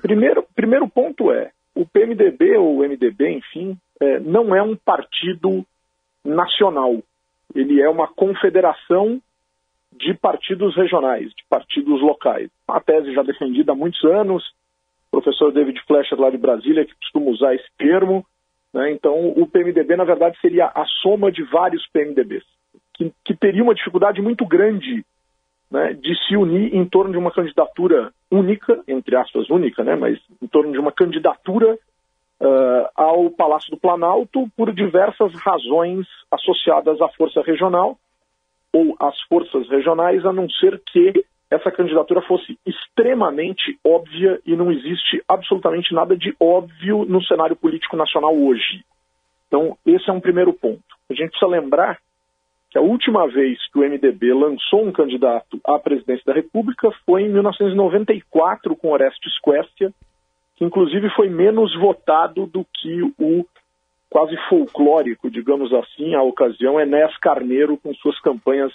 Primeiro, 0.00 0.44
primeiro 0.54 0.88
ponto 0.88 1.32
é, 1.32 1.50
o 1.75 1.85
PMDB 1.87 2.56
ou 2.56 2.78
o 2.78 2.88
MDB, 2.88 3.30
enfim, 3.30 3.76
é, 4.00 4.18
não 4.20 4.54
é 4.54 4.62
um 4.62 4.76
partido 4.76 5.64
nacional. 6.25 7.02
Ele 7.54 7.80
é 7.80 7.88
uma 7.88 8.08
confederação 8.08 9.20
de 9.92 10.14
partidos 10.14 10.76
regionais, 10.76 11.28
de 11.35 11.44
partidos 11.49 12.00
locais. 12.00 12.50
Uma 12.68 12.80
tese 12.80 13.12
já 13.12 13.23
defendida 13.23 13.73
há 13.73 13.75
muitos 13.75 14.02
anos, 14.04 14.44
o 15.11 15.20
professor 15.20 15.52
David 15.52 15.80
Fleischer 15.87 16.18
lá 16.20 16.30
de 16.30 16.37
Brasília, 16.37 16.85
que 16.85 16.94
costuma 16.94 17.30
usar 17.30 17.54
esse 17.54 17.68
termo. 17.76 18.25
Né? 18.73 18.92
Então, 18.92 19.28
o 19.30 19.47
PMDB, 19.47 19.97
na 19.97 20.04
verdade, 20.04 20.38
seria 20.40 20.66
a 20.66 20.85
soma 21.02 21.32
de 21.32 21.42
vários 21.44 21.87
PMDBs 21.88 22.44
que, 22.98 23.12
que 23.24 23.34
teria 23.34 23.62
uma 23.62 23.74
dificuldade 23.74 24.20
muito 24.20 24.44
grande 24.44 25.04
né, 25.70 25.94
de 25.94 26.14
se 26.26 26.36
unir 26.36 26.74
em 26.74 26.84
torno 26.84 27.12
de 27.12 27.18
uma 27.18 27.30
candidatura 27.30 28.12
única, 28.30 28.82
entre 28.88 29.16
aspas 29.16 29.48
única, 29.48 29.84
né, 29.84 29.94
mas 29.94 30.18
em 30.42 30.46
torno 30.48 30.72
de 30.72 30.78
uma 30.78 30.90
candidatura 30.90 31.74
uh, 31.74 32.88
ao 32.96 33.30
Palácio 33.30 33.70
do 33.70 33.78
Planalto 33.78 34.50
por 34.56 34.72
diversas 34.72 35.32
razões 35.34 36.06
associadas 36.30 37.00
à 37.00 37.08
força 37.10 37.40
regional 37.42 37.96
ou 38.72 38.96
às 38.98 39.18
forças 39.22 39.68
regionais, 39.68 40.26
a 40.26 40.32
não 40.32 40.48
ser 40.50 40.82
que 40.84 41.24
essa 41.50 41.70
candidatura 41.70 42.20
fosse 42.22 42.58
extremamente 42.66 43.78
óbvia 43.82 44.38
e 44.44 44.54
não 44.54 44.70
existe 44.70 45.22
absolutamente 45.26 45.94
nada 45.94 46.14
de 46.14 46.34
óbvio 46.38 47.06
no 47.06 47.22
cenário 47.24 47.56
político 47.56 47.96
nacional 47.96 48.36
hoje. 48.36 48.84
Então, 49.46 49.76
esse 49.86 50.10
é 50.10 50.12
um 50.12 50.20
primeiro 50.20 50.52
ponto. 50.52 50.82
A 51.10 51.14
gente 51.14 51.30
precisa 51.30 51.50
lembrar 51.50 51.98
que 52.70 52.78
a 52.78 52.82
última 52.82 53.26
vez 53.26 53.58
que 53.70 53.78
o 53.78 53.82
MDB 53.82 54.32
lançou 54.34 54.84
um 54.84 54.92
candidato 54.92 55.58
à 55.64 55.78
presidência 55.78 56.25
da 56.26 56.34
República 56.34 56.90
foi 57.06 57.22
em 57.22 57.28
1994 57.28 58.76
com 58.76 58.92
Orestes 58.92 59.38
Quercia, 59.40 59.92
que 60.56 60.64
inclusive 60.64 61.08
foi 61.10 61.28
menos 61.28 61.75
votado 61.78 62.46
do 62.46 62.66
que 62.75 63.02
o 63.18 63.46
quase 64.10 64.37
folclórico, 64.48 65.30
digamos 65.30 65.72
assim, 65.72 66.14
a 66.14 66.22
ocasião, 66.22 66.80
Enéas 66.80 67.16
Carneiro 67.18 67.76
com 67.76 67.94
suas 67.94 68.18
campanhas 68.20 68.72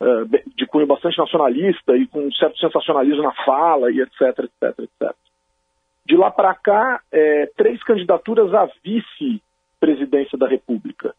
uh, 0.00 0.26
de 0.54 0.66
cunho 0.66 0.86
bastante 0.86 1.18
nacionalista 1.18 1.96
e 1.96 2.06
com 2.06 2.20
um 2.20 2.32
certo 2.32 2.58
sensacionalismo 2.58 3.22
na 3.22 3.32
fala 3.44 3.90
e 3.90 4.00
etc, 4.00 4.20
etc, 4.40 4.78
etc. 4.80 5.16
De 6.04 6.16
lá 6.16 6.30
para 6.30 6.54
cá, 6.54 7.00
é, 7.10 7.46
três 7.56 7.82
candidaturas 7.82 8.54
à 8.54 8.68
vice-presidência 8.84 10.38
da 10.38 10.46
República. 10.46 11.14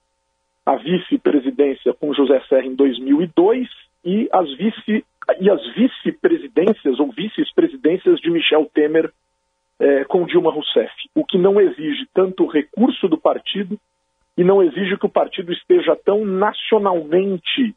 A 0.68 0.76
vice-presidência 0.76 1.94
com 1.94 2.14
José 2.14 2.42
Serra 2.50 2.66
em 2.66 2.76
2002 2.76 3.70
e 4.04 4.28
as 4.34 4.54
vice 4.58 5.06
e 5.40 5.50
as 5.50 5.62
vice-presidências 5.76 7.00
ou 7.00 7.10
vice-presidências 7.12 8.20
de 8.20 8.30
Michel 8.30 8.70
Temer 8.74 9.10
é, 9.80 10.04
com 10.04 10.26
Dilma 10.26 10.52
Rousseff, 10.52 10.92
o 11.16 11.24
que 11.24 11.38
não 11.38 11.60
exige 11.62 12.06
tanto 12.14 12.48
recurso 12.48 13.08
do 13.08 13.18
partido 13.18 13.80
e 14.38 14.44
não 14.44 14.62
exige 14.62 14.98
que 14.98 15.06
o 15.06 15.10
partido 15.10 15.54
esteja 15.54 15.96
tão 15.96 16.26
nacionalmente 16.26 17.74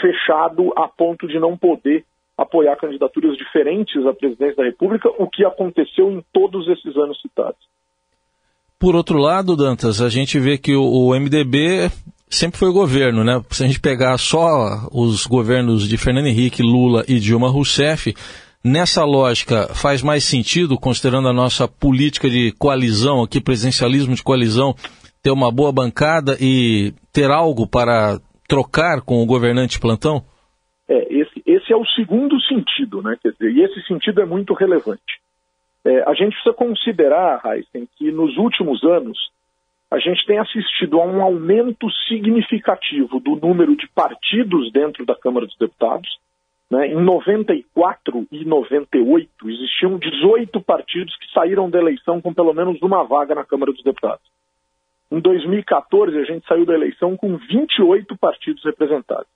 fechado 0.00 0.72
a 0.76 0.88
ponto 0.88 1.28
de 1.28 1.38
não 1.38 1.58
poder 1.58 2.04
apoiar 2.38 2.76
candidaturas 2.76 3.36
diferentes 3.36 4.06
à 4.06 4.14
presidência 4.14 4.56
da 4.56 4.64
República, 4.64 5.10
o 5.18 5.28
que 5.28 5.44
aconteceu 5.44 6.10
em 6.10 6.24
todos 6.32 6.66
esses 6.68 6.96
anos 6.96 7.20
citados. 7.20 7.60
Por 8.78 8.96
outro 8.96 9.18
lado, 9.18 9.56
Dantas, 9.56 10.00
a 10.00 10.08
gente 10.08 10.38
vê 10.38 10.56
que 10.56 10.74
o 10.74 11.10
MDB 11.10 11.90
sempre 12.30 12.58
foi 12.58 12.72
governo, 12.72 13.24
né? 13.24 13.42
Se 13.50 13.64
a 13.64 13.66
gente 13.66 13.80
pegar 13.80 14.16
só 14.16 14.88
os 14.92 15.26
governos 15.26 15.88
de 15.88 15.98
Fernando 15.98 16.26
Henrique, 16.26 16.62
Lula 16.62 17.04
e 17.06 17.18
Dilma 17.18 17.50
Rousseff, 17.50 18.14
Nessa 18.62 19.06
lógica, 19.06 19.74
faz 19.74 20.02
mais 20.02 20.22
sentido, 20.22 20.78
considerando 20.78 21.28
a 21.28 21.32
nossa 21.32 21.66
política 21.66 22.28
de 22.28 22.52
coalizão, 22.58 23.22
aqui, 23.22 23.40
presidencialismo 23.40 24.14
de 24.14 24.22
coalizão, 24.22 24.74
ter 25.22 25.30
uma 25.30 25.50
boa 25.50 25.72
bancada 25.72 26.36
e 26.38 26.92
ter 27.10 27.30
algo 27.30 27.66
para 27.66 28.20
trocar 28.46 29.00
com 29.00 29.22
o 29.22 29.26
governante 29.26 29.80
plantão? 29.80 30.22
É, 30.86 31.10
esse, 31.10 31.42
esse 31.46 31.72
é 31.72 31.76
o 31.76 31.86
segundo 31.86 32.38
sentido, 32.42 33.00
né? 33.00 33.16
Quer 33.22 33.32
dizer, 33.32 33.50
e 33.50 33.62
esse 33.62 33.80
sentido 33.86 34.20
é 34.20 34.26
muito 34.26 34.52
relevante. 34.52 35.20
É, 35.82 36.02
a 36.02 36.12
gente 36.12 36.34
precisa 36.34 36.52
considerar, 36.52 37.40
Heisen, 37.42 37.88
que 37.96 38.12
nos 38.12 38.36
últimos 38.36 38.84
anos 38.84 39.18
a 39.90 39.98
gente 39.98 40.24
tem 40.26 40.38
assistido 40.38 41.00
a 41.00 41.04
um 41.04 41.22
aumento 41.22 41.90
significativo 42.08 43.18
do 43.20 43.36
número 43.36 43.76
de 43.76 43.88
partidos 43.88 44.70
dentro 44.72 45.04
da 45.04 45.16
Câmara 45.16 45.46
dos 45.46 45.56
Deputados 45.58 46.08
né? 46.70 46.86
Em 46.86 47.02
94 47.02 48.28
e 48.30 48.44
98, 48.44 49.50
existiam 49.50 49.98
18 49.98 50.60
partidos 50.60 51.16
que 51.16 51.32
saíram 51.32 51.68
da 51.68 51.78
eleição 51.78 52.20
com 52.20 52.32
pelo 52.32 52.54
menos 52.54 52.80
uma 52.80 53.02
vaga 53.02 53.34
na 53.34 53.44
Câmara 53.44 53.72
dos 53.72 53.82
Deputados. 53.82 54.24
Em 55.10 55.18
2014, 55.18 56.16
a 56.16 56.24
gente 56.24 56.46
saiu 56.46 56.64
da 56.64 56.74
eleição 56.74 57.16
com 57.16 57.36
28 57.36 58.16
partidos 58.16 58.64
representados. 58.64 59.26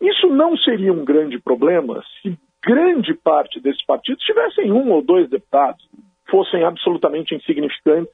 Isso 0.00 0.28
não 0.28 0.56
seria 0.56 0.92
um 0.92 1.04
grande 1.04 1.38
problema 1.38 2.02
se 2.22 2.38
grande 2.64 3.12
parte 3.12 3.60
desses 3.60 3.84
partidos 3.84 4.24
tivessem 4.24 4.72
um 4.72 4.90
ou 4.90 5.02
dois 5.02 5.28
deputados, 5.28 5.86
fossem 6.30 6.64
absolutamente 6.64 7.34
insignificantes 7.34 8.12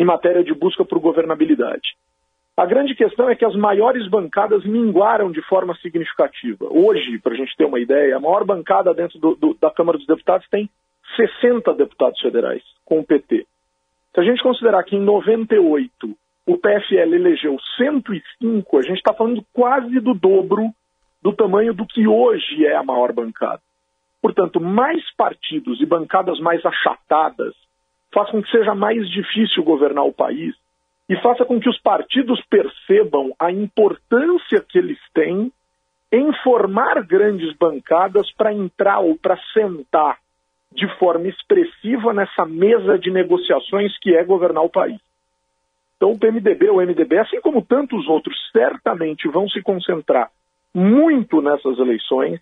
em 0.00 0.04
matéria 0.04 0.42
de 0.42 0.54
busca 0.54 0.82
por 0.82 0.98
governabilidade. 0.98 1.94
A 2.56 2.64
grande 2.64 2.94
questão 2.94 3.28
é 3.28 3.36
que 3.36 3.44
as 3.44 3.54
maiores 3.54 4.08
bancadas 4.08 4.64
minguaram 4.64 5.30
de 5.30 5.42
forma 5.42 5.76
significativa. 5.76 6.64
Hoje, 6.70 7.18
para 7.18 7.34
a 7.34 7.36
gente 7.36 7.54
ter 7.54 7.66
uma 7.66 7.78
ideia, 7.78 8.16
a 8.16 8.20
maior 8.20 8.42
bancada 8.42 8.94
dentro 8.94 9.18
do, 9.18 9.34
do, 9.34 9.54
da 9.60 9.70
Câmara 9.70 9.98
dos 9.98 10.06
Deputados 10.06 10.48
tem 10.48 10.70
60 11.16 11.74
deputados 11.74 12.18
federais 12.18 12.62
com 12.82 13.00
o 13.00 13.04
PT. 13.04 13.46
Se 14.14 14.20
a 14.20 14.24
gente 14.24 14.42
considerar 14.42 14.82
que 14.84 14.96
em 14.96 15.00
98 15.00 15.90
o 16.46 16.56
PFL 16.56 17.14
elegeu 17.14 17.58
105, 17.76 18.78
a 18.78 18.82
gente 18.82 18.96
está 18.96 19.12
falando 19.12 19.44
quase 19.52 20.00
do 20.00 20.14
dobro 20.14 20.70
do 21.22 21.34
tamanho 21.34 21.74
do 21.74 21.86
que 21.86 22.06
hoje 22.06 22.64
é 22.64 22.74
a 22.74 22.82
maior 22.82 23.12
bancada. 23.12 23.60
Portanto, 24.22 24.62
mais 24.62 25.02
partidos 25.14 25.78
e 25.78 25.84
bancadas 25.84 26.40
mais 26.40 26.64
achatadas 26.64 27.54
faz 28.12 28.30
com 28.30 28.42
que 28.42 28.50
seja 28.50 28.74
mais 28.74 29.08
difícil 29.10 29.62
governar 29.62 30.04
o 30.04 30.12
país 30.12 30.54
e 31.08 31.16
faça 31.16 31.44
com 31.44 31.58
que 31.58 31.68
os 31.68 31.80
partidos 31.80 32.40
percebam 32.48 33.34
a 33.38 33.50
importância 33.50 34.60
que 34.60 34.78
eles 34.78 34.98
têm 35.12 35.52
em 36.12 36.32
formar 36.42 37.02
grandes 37.04 37.52
bancadas 37.56 38.30
para 38.32 38.52
entrar 38.52 39.00
ou 39.00 39.16
para 39.16 39.38
sentar 39.52 40.18
de 40.72 40.86
forma 40.98 41.26
expressiva 41.28 42.12
nessa 42.12 42.46
mesa 42.46 42.98
de 42.98 43.10
negociações 43.10 43.96
que 43.98 44.14
é 44.14 44.22
governar 44.24 44.64
o 44.64 44.70
país. 44.70 45.00
Então, 45.96 46.12
o 46.12 46.18
PMDB, 46.18 46.70
o 46.70 46.80
MDB, 46.80 47.18
assim 47.18 47.40
como 47.40 47.60
tantos 47.60 48.08
outros, 48.08 48.36
certamente 48.52 49.28
vão 49.28 49.48
se 49.48 49.60
concentrar 49.62 50.30
muito 50.72 51.42
nessas 51.42 51.78
eleições, 51.78 52.40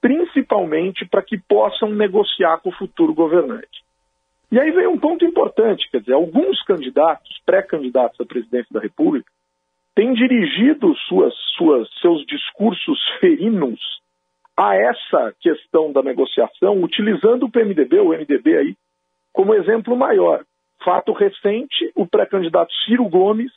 principalmente 0.00 1.06
para 1.06 1.22
que 1.22 1.38
possam 1.38 1.90
negociar 1.90 2.58
com 2.58 2.70
o 2.70 2.74
futuro 2.74 3.14
governante. 3.14 3.84
E 4.50 4.58
aí 4.58 4.70
vem 4.70 4.86
um 4.86 4.98
ponto 4.98 5.24
importante, 5.24 5.90
quer 5.90 6.00
dizer, 6.00 6.14
alguns 6.14 6.62
candidatos, 6.62 7.40
pré-candidatos 7.44 8.18
à 8.20 8.24
presidência 8.24 8.68
da 8.70 8.80
República, 8.80 9.30
têm 9.94 10.14
dirigido 10.14 10.94
suas, 11.08 11.34
suas, 11.56 11.88
seus 12.00 12.24
discursos 12.26 12.98
ferinos 13.20 13.80
a 14.56 14.74
essa 14.74 15.34
questão 15.40 15.92
da 15.92 16.02
negociação, 16.02 16.82
utilizando 16.82 17.44
o 17.44 17.50
PMDB, 17.50 18.00
o 18.00 18.08
MDB 18.08 18.56
aí, 18.56 18.76
como 19.32 19.54
exemplo 19.54 19.96
maior. 19.96 20.44
Fato 20.84 21.12
recente, 21.12 21.92
o 21.94 22.06
pré-candidato 22.06 22.72
Ciro 22.84 23.04
Gomes 23.08 23.52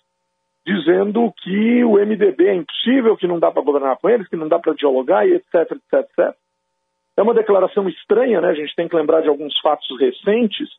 dizendo 0.65 1.33
que 1.41 1.83
o 1.83 1.93
MDB 1.93 2.47
é 2.47 2.55
impossível, 2.55 3.17
que 3.17 3.27
não 3.27 3.39
dá 3.39 3.51
para 3.51 3.63
governar 3.63 3.97
com 3.97 4.09
eles, 4.09 4.27
que 4.27 4.35
não 4.35 4.47
dá 4.47 4.59
para 4.59 4.73
dialogar 4.73 5.27
e 5.27 5.33
etc, 5.33 5.71
etc, 5.71 5.93
etc. 5.93 6.35
É 7.17 7.21
uma 7.21 7.33
declaração 7.33 7.87
estranha, 7.89 8.41
né? 8.41 8.49
A 8.49 8.53
gente 8.53 8.75
tem 8.75 8.87
que 8.87 8.95
lembrar 8.95 9.21
de 9.21 9.29
alguns 9.29 9.57
fatos 9.59 9.87
recentes. 9.99 10.69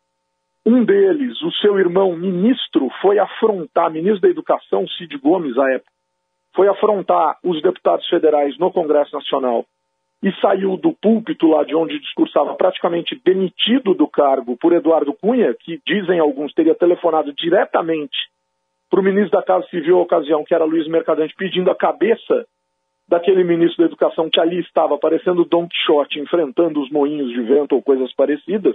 Um 0.65 0.85
deles, 0.85 1.41
o 1.43 1.53
seu 1.53 1.79
irmão 1.79 2.17
ministro, 2.17 2.89
foi 3.01 3.19
afrontar, 3.19 3.91
ministro 3.91 4.21
da 4.21 4.29
Educação, 4.29 4.87
Cid 4.89 5.19
Gomes, 5.19 5.59
à 5.59 5.73
época, 5.73 5.91
foi 6.55 6.69
afrontar 6.69 7.39
os 7.43 7.61
deputados 7.63 8.07
federais 8.09 8.57
no 8.59 8.71
Congresso 8.71 9.15
Nacional 9.15 9.67
e 10.23 10.33
saiu 10.41 10.77
do 10.77 10.93
púlpito 10.93 11.49
lá 11.49 11.65
de 11.65 11.75
onde 11.75 11.99
discursava 11.99 12.55
praticamente 12.55 13.21
demitido 13.25 13.93
do 13.93 14.07
cargo 14.07 14.57
por 14.57 14.73
Eduardo 14.73 15.13
Cunha, 15.15 15.53
que 15.55 15.81
dizem 15.85 16.21
alguns 16.21 16.55
teria 16.55 16.75
telefonado 16.75 17.33
diretamente 17.33 18.17
para 18.89 19.01
o 19.01 19.03
ministro 19.03 19.33
da 19.33 19.43
Casa 19.43 19.67
Civil 19.69 19.99
à 19.99 20.03
ocasião, 20.03 20.45
que 20.45 20.55
era 20.55 20.65
Luiz 20.65 20.87
Mercadante, 20.87 21.35
pedindo 21.37 21.71
a 21.71 21.75
cabeça 21.75 22.47
daquele 23.13 23.45
ministro 23.45 23.77
da 23.77 23.85
Educação 23.85 24.31
que 24.31 24.41
ali 24.41 24.61
estava 24.61 24.97
parecendo 24.97 25.45
Don 25.45 25.69
Quixote 25.69 26.19
enfrentando 26.19 26.81
os 26.81 26.91
moinhos 26.91 27.31
de 27.31 27.43
vento 27.43 27.75
ou 27.75 27.83
coisas 27.83 28.11
parecidas, 28.15 28.75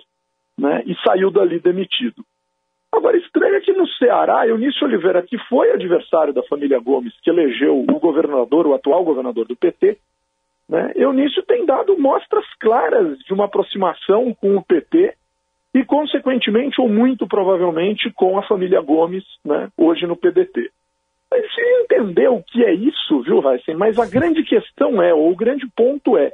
né, 0.59 0.83
e 0.85 0.95
saiu 1.03 1.31
dali 1.31 1.59
demitido. 1.59 2.23
Agora, 2.93 3.17
estranho 3.17 3.55
é 3.55 3.61
que 3.61 3.73
no 3.73 3.87
Ceará, 3.87 4.47
Eunício 4.47 4.85
Oliveira, 4.85 5.23
que 5.23 5.39
foi 5.49 5.71
adversário 5.71 6.35
da 6.35 6.43
família 6.43 6.79
Gomes, 6.79 7.13
que 7.23 7.31
elegeu 7.31 7.79
o 7.79 7.99
governador, 7.99 8.67
o 8.67 8.75
atual 8.75 9.03
governador 9.03 9.47
do 9.47 9.55
PT, 9.55 9.97
né, 10.69 10.91
Eunício 10.95 11.41
tem 11.41 11.65
dado 11.65 11.97
mostras 11.97 12.45
claras 12.59 13.17
de 13.17 13.33
uma 13.33 13.45
aproximação 13.45 14.35
com 14.35 14.55
o 14.55 14.63
PT 14.63 15.15
e, 15.73 15.83
consequentemente, 15.83 16.79
ou 16.79 16.87
muito 16.87 17.25
provavelmente, 17.27 18.11
com 18.11 18.37
a 18.37 18.43
família 18.43 18.81
Gomes, 18.81 19.23
né, 19.43 19.69
hoje 19.75 20.05
no 20.05 20.15
PDT. 20.15 20.69
Mas 21.29 21.53
se 21.53 21.61
entender 21.83 22.29
o 22.29 22.41
que 22.41 22.63
é 22.63 22.73
isso, 22.73 23.21
viu, 23.21 23.41
Heisen? 23.49 23.75
Mas 23.75 23.99
a 23.99 24.05
grande 24.05 24.43
questão 24.43 25.01
é, 25.01 25.13
ou 25.13 25.31
o 25.31 25.35
grande 25.35 25.67
ponto 25.75 26.17
é, 26.17 26.31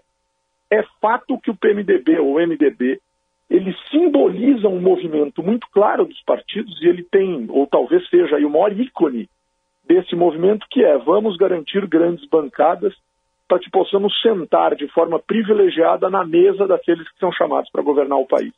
é 0.72 0.84
fato 1.02 1.40
que 1.40 1.52
o 1.52 1.56
PMDB 1.56 2.20
ou 2.20 2.36
o 2.36 2.40
MDB 2.40 3.00
ele 3.50 3.76
simboliza 3.92 4.68
um 4.68 4.82
movimento 4.82 5.44
muito 5.44 5.68
claro 5.72 6.06
dos 6.06 6.22
partidos 6.24 6.82
e 6.82 6.88
ele 6.88 7.04
tem, 7.04 7.46
ou 7.50 7.68
talvez 7.68 8.08
seja 8.10 8.38
aí 8.38 8.46
o 8.46 8.50
maior 8.50 8.72
ícone 8.72 9.30
desse 9.86 10.16
movimento, 10.16 10.66
que 10.72 10.84
é 10.84 10.98
vamos 10.98 11.38
garantir 11.38 11.86
grandes 11.88 12.28
bancadas 12.30 12.94
para 13.48 13.60
que 13.60 13.70
possamos 13.70 14.20
sentar 14.22 14.76
de 14.76 14.88
forma 14.88 15.20
privilegiada 15.20 16.10
na 16.10 16.26
mesa 16.26 16.66
daqueles 16.66 17.08
que 17.10 17.20
são 17.20 17.32
chamados 17.32 17.70
para 17.70 17.84
governar 17.84 18.18
o 18.18 18.26
país. 18.26 18.54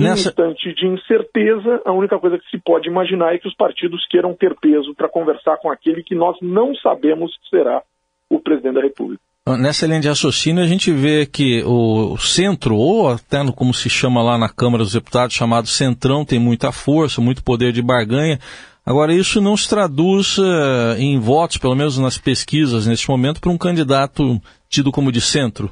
Nessa... 0.00 0.28
Em 0.28 0.30
instante 0.30 0.74
de 0.74 0.86
incerteza, 0.86 1.82
a 1.84 1.92
única 1.92 2.18
coisa 2.18 2.38
que 2.38 2.48
se 2.50 2.62
pode 2.62 2.88
imaginar 2.88 3.34
é 3.34 3.38
que 3.38 3.48
os 3.48 3.54
partidos 3.54 4.06
queiram 4.08 4.34
ter 4.34 4.54
peso 4.60 4.94
para 4.94 5.08
conversar 5.08 5.56
com 5.58 5.70
aquele 5.70 6.02
que 6.02 6.14
nós 6.14 6.36
não 6.40 6.74
sabemos 6.76 7.30
que 7.38 7.56
será 7.56 7.82
o 8.28 8.40
presidente 8.40 8.74
da 8.74 8.82
República. 8.82 9.22
Nessa 9.58 9.86
linha 9.86 10.00
de 10.00 10.08
raciocínio, 10.08 10.62
a 10.62 10.66
gente 10.66 10.92
vê 10.92 11.26
que 11.26 11.62
o 11.64 12.16
centro, 12.18 12.76
ou 12.76 13.08
até 13.08 13.42
no, 13.42 13.52
como 13.52 13.74
se 13.74 13.88
chama 13.88 14.22
lá 14.22 14.38
na 14.38 14.48
Câmara 14.48 14.84
dos 14.84 14.92
Deputados, 14.92 15.34
chamado 15.34 15.66
Centrão, 15.66 16.24
tem 16.24 16.38
muita 16.38 16.70
força, 16.70 17.20
muito 17.20 17.42
poder 17.42 17.72
de 17.72 17.82
barganha. 17.82 18.38
Agora, 18.84 19.12
isso 19.12 19.40
não 19.40 19.56
se 19.56 19.68
traduz 19.68 20.38
uh, 20.38 20.94
em 20.98 21.18
votos, 21.18 21.58
pelo 21.58 21.74
menos 21.74 21.98
nas 21.98 22.18
pesquisas 22.18 22.86
neste 22.86 23.08
momento, 23.08 23.40
para 23.40 23.50
um 23.50 23.58
candidato 23.58 24.40
tido 24.68 24.92
como 24.92 25.10
de 25.10 25.20
centro? 25.20 25.70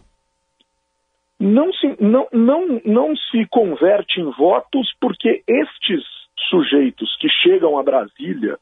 Não 1.40 1.72
se, 1.72 1.96
não, 2.00 2.26
não, 2.32 2.80
não 2.84 3.16
se 3.16 3.46
converte 3.50 4.20
em 4.20 4.30
votos 4.32 4.92
porque 5.00 5.42
estes 5.46 6.02
sujeitos 6.50 7.16
que 7.20 7.28
chegam 7.28 7.78
a 7.78 7.82
Brasília 7.82 8.58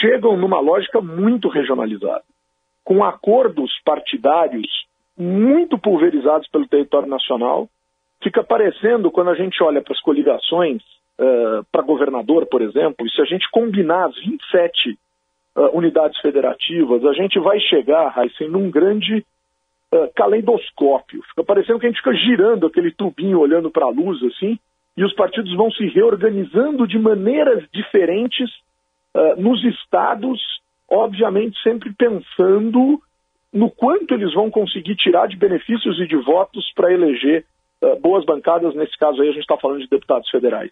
chegam 0.00 0.36
numa 0.36 0.60
lógica 0.60 1.00
muito 1.00 1.48
regionalizada 1.48 2.24
com 2.88 3.04
acordos 3.04 3.70
partidários 3.84 4.66
muito 5.14 5.76
pulverizados 5.76 6.48
pelo 6.48 6.66
território 6.66 7.06
nacional. 7.06 7.68
Fica 8.22 8.42
parecendo, 8.42 9.10
quando 9.10 9.28
a 9.28 9.34
gente 9.34 9.62
olha 9.62 9.82
para 9.82 9.92
as 9.92 10.00
coligações, 10.00 10.80
uh, 11.18 11.62
para 11.70 11.82
governador, 11.82 12.46
por 12.46 12.62
exemplo, 12.62 13.06
e 13.06 13.10
se 13.10 13.20
a 13.20 13.26
gente 13.26 13.46
combinar 13.50 14.06
as 14.06 14.14
27 14.16 14.98
uh, 15.56 15.76
unidades 15.76 16.18
federativas, 16.20 17.04
a 17.04 17.12
gente 17.12 17.38
vai 17.38 17.60
chegar, 17.60 18.16
Heisen, 18.16 18.48
num 18.48 18.70
grande 18.70 19.22
uh, 19.92 20.12
caleidoscópio. 20.14 21.22
Fica 21.30 21.44
parecendo 21.44 21.78
que 21.78 21.86
a 21.86 21.88
gente 21.88 21.98
fica 21.98 22.14
girando 22.14 22.66
aquele 22.66 22.90
tubinho 22.92 23.38
olhando 23.40 23.70
para 23.70 23.86
a 23.86 23.90
luz, 23.90 24.22
assim, 24.22 24.58
e 24.96 25.04
os 25.04 25.12
partidos 25.14 25.54
vão 25.54 25.70
se 25.70 25.86
reorganizando 25.88 26.86
de 26.86 26.98
maneiras 26.98 27.64
diferentes 27.72 28.50
nos 29.36 29.64
estados 29.64 30.38
obviamente 30.88 31.60
sempre 31.62 31.92
pensando 31.92 33.00
no 33.52 33.70
quanto 33.70 34.14
eles 34.14 34.32
vão 34.32 34.50
conseguir 34.50 34.96
tirar 34.96 35.28
de 35.28 35.36
benefícios 35.36 35.98
e 36.00 36.06
de 36.06 36.16
votos 36.16 36.70
para 36.74 36.92
eleger 36.92 37.44
uh, 37.82 37.98
boas 38.00 38.24
bancadas, 38.24 38.74
nesse 38.74 38.96
caso 38.98 39.20
aí 39.20 39.28
a 39.28 39.32
gente 39.32 39.42
está 39.42 39.56
falando 39.56 39.80
de 39.80 39.88
deputados 39.88 40.28
federais. 40.30 40.70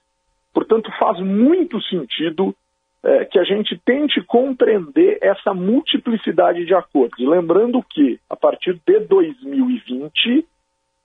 Portanto, 0.53 0.91
faz 0.99 1.19
muito 1.21 1.81
sentido 1.83 2.55
uh, 3.05 3.29
que 3.31 3.39
a 3.39 3.45
gente 3.45 3.79
tente 3.85 4.23
compreender 4.23 5.19
essa 5.23 5.55
multiplicidade 5.55 6.65
de 6.65 6.75
acordos. 6.75 7.19
Lembrando 7.19 7.83
que, 7.83 8.19
a 8.29 8.37
partir 8.37 8.81
de 8.87 9.01
2020, 9.01 10.47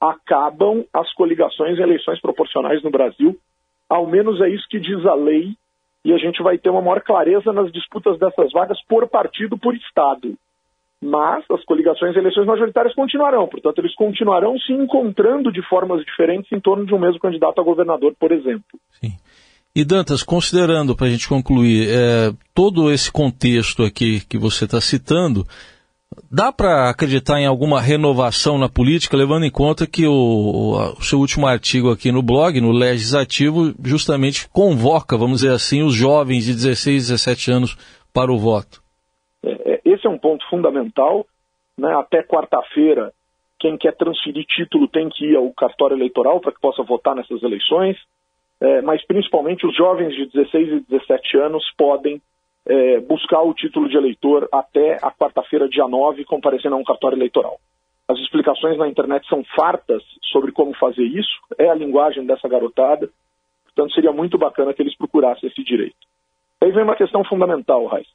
acabam 0.00 0.84
as 0.92 1.12
coligações 1.14 1.78
e 1.78 1.82
eleições 1.82 2.20
proporcionais 2.20 2.82
no 2.82 2.90
Brasil, 2.90 3.38
ao 3.88 4.06
menos 4.06 4.40
é 4.40 4.48
isso 4.48 4.66
que 4.68 4.80
diz 4.80 5.04
a 5.06 5.14
lei 5.14 5.54
e 6.04 6.12
a 6.12 6.18
gente 6.18 6.42
vai 6.42 6.58
ter 6.58 6.70
uma 6.70 6.82
maior 6.82 7.00
clareza 7.00 7.52
nas 7.52 7.70
disputas 7.70 8.18
dessas 8.18 8.50
vagas 8.52 8.80
por 8.88 9.08
partido, 9.08 9.56
por 9.56 9.74
Estado. 9.74 10.34
Mas 11.00 11.44
as 11.50 11.64
coligações 11.64 12.14
e 12.14 12.18
eleições 12.18 12.46
majoritárias 12.46 12.94
continuarão, 12.94 13.46
portanto, 13.48 13.78
eles 13.78 13.94
continuarão 13.94 14.58
se 14.58 14.72
encontrando 14.72 15.50
de 15.50 15.60
formas 15.62 16.04
diferentes 16.04 16.50
em 16.52 16.60
torno 16.60 16.86
de 16.86 16.94
um 16.94 16.98
mesmo 16.98 17.20
candidato 17.20 17.60
a 17.60 17.64
governador, 17.64 18.14
por 18.18 18.30
exemplo. 18.30 18.78
Sim. 19.00 19.12
E 19.74 19.84
Dantas, 19.84 20.22
considerando, 20.22 20.94
para 20.94 21.06
a 21.06 21.10
gente 21.10 21.28
concluir, 21.28 21.88
é, 21.88 22.32
todo 22.54 22.92
esse 22.92 23.10
contexto 23.10 23.82
aqui 23.82 24.20
que 24.20 24.36
você 24.36 24.64
está 24.66 24.80
citando, 24.80 25.46
Dá 26.30 26.52
para 26.52 26.88
acreditar 26.88 27.40
em 27.40 27.46
alguma 27.46 27.80
renovação 27.80 28.58
na 28.58 28.68
política, 28.68 29.16
levando 29.16 29.44
em 29.44 29.50
conta 29.50 29.86
que 29.86 30.06
o, 30.06 30.94
o, 30.98 31.02
seu 31.02 31.18
último 31.18 31.46
artigo 31.46 31.90
aqui 31.90 32.10
no 32.10 32.22
blog, 32.22 32.60
no 32.60 32.72
Legislativo, 32.72 33.74
justamente 33.84 34.48
convoca, 34.48 35.16
vamos 35.16 35.40
dizer 35.40 35.52
assim, 35.52 35.82
os 35.82 35.94
jovens 35.94 36.44
de 36.44 36.52
16, 36.52 37.08
17 37.08 37.50
anos 37.50 37.76
para 38.12 38.32
o 38.32 38.38
voto? 38.38 38.82
É, 39.42 39.74
é, 39.74 39.80
esse 39.84 40.06
é 40.06 40.10
um 40.10 40.18
ponto 40.18 40.44
fundamental. 40.48 41.26
Né? 41.76 41.92
Até 41.94 42.22
quarta-feira, 42.22 43.12
quem 43.58 43.78
quer 43.78 43.94
transferir 43.96 44.44
título 44.46 44.88
tem 44.88 45.08
que 45.08 45.26
ir 45.26 45.36
ao 45.36 45.50
cartório 45.52 45.96
eleitoral 45.96 46.40
para 46.40 46.52
que 46.52 46.60
possa 46.60 46.82
votar 46.82 47.14
nessas 47.14 47.42
eleições. 47.42 47.96
É, 48.62 48.80
mas 48.80 49.04
principalmente 49.04 49.66
os 49.66 49.74
jovens 49.74 50.14
de 50.14 50.26
16 50.26 50.68
e 50.68 50.80
17 50.88 51.36
anos 51.36 51.64
podem 51.76 52.22
é, 52.64 53.00
buscar 53.00 53.42
o 53.42 53.52
título 53.52 53.88
de 53.88 53.96
eleitor 53.96 54.48
até 54.52 54.98
a 55.02 55.10
quarta-feira, 55.10 55.68
dia 55.68 55.88
9, 55.88 56.24
comparecendo 56.24 56.76
a 56.76 56.78
um 56.78 56.84
cartório 56.84 57.18
eleitoral. 57.18 57.58
As 58.06 58.18
explicações 58.20 58.78
na 58.78 58.86
internet 58.86 59.26
são 59.28 59.42
fartas 59.56 60.02
sobre 60.30 60.52
como 60.52 60.72
fazer 60.74 61.02
isso, 61.02 61.40
é 61.58 61.68
a 61.68 61.74
linguagem 61.74 62.24
dessa 62.24 62.48
garotada, 62.48 63.10
portanto 63.64 63.94
seria 63.94 64.12
muito 64.12 64.38
bacana 64.38 64.72
que 64.72 64.80
eles 64.80 64.96
procurassem 64.96 65.48
esse 65.48 65.64
direito. 65.64 65.96
Aí 66.60 66.70
vem 66.70 66.84
uma 66.84 66.94
questão 66.94 67.24
fundamental, 67.24 67.86
Raiz, 67.86 68.06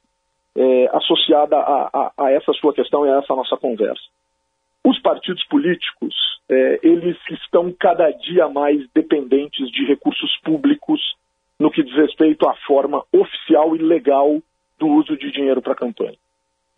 é, 0.56 0.96
associada 0.96 1.56
a, 1.56 1.90
a, 1.92 2.12
a, 2.16 2.32
essa 2.32 2.52
sua 2.54 2.72
questão 2.72 3.04
e 3.04 3.10
a 3.10 3.18
essa 3.18 3.34
nossa 3.34 3.56
conversa. 3.58 4.02
Os 4.84 4.98
partidos 5.00 5.44
políticos, 5.44 6.14
é, 6.48 6.80
eles 6.82 7.16
estão 7.30 7.72
cada 7.78 8.10
dia 8.10 8.48
mais 8.48 8.88
dependentes 8.94 9.70
de 9.70 9.84
recursos 9.84 10.34
públicos 10.42 11.00
no 11.58 11.70
que 11.70 11.82
diz 11.82 11.96
respeito 12.38 12.48
à 12.48 12.54
forma 12.66 13.04
oficial 13.12 13.74
e 13.74 13.78
legal 13.78 14.40
do 14.78 14.86
uso 14.86 15.16
de 15.16 15.30
dinheiro 15.32 15.60
para 15.60 15.74
campanha. 15.74 16.16